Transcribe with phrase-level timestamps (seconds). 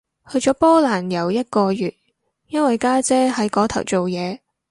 [0.31, 1.93] 去咗波蘭遊一個月，
[2.47, 4.39] 因為家姐喺嗰頭做嘢